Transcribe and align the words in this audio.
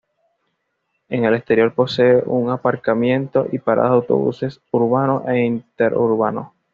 En 1.09 1.25
el 1.25 1.35
exterior 1.35 1.75
posee 1.75 2.23
un 2.25 2.49
aparcamiento 2.49 3.45
y 3.51 3.59
paradas 3.59 3.91
de 3.91 3.95
autobuses 3.97 4.59
urbanos 4.71 5.27
e 5.27 5.41
interurbanos. 5.45 6.53